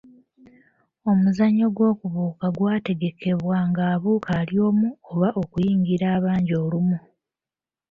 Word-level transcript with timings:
Omuzannyo 1.11 1.67
gw'okubuuka 1.75 2.45
gwategekebwa 2.57 3.57
ng’abuuka 3.69 4.31
ali 4.41 4.55
omu 4.67 4.89
oba 5.11 5.27
okuyingira 5.41 6.05
abangi 6.17 6.53
olumu. 6.63 6.97